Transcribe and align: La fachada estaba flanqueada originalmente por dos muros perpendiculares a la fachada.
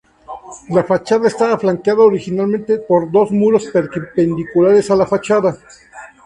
La 0.69 0.83
fachada 0.83 1.27
estaba 1.27 1.59
flanqueada 1.59 2.01
originalmente 2.01 2.79
por 2.79 3.11
dos 3.11 3.29
muros 3.29 3.65
perpendiculares 3.67 4.89
a 4.89 4.95
la 4.95 5.05
fachada. 5.05 5.55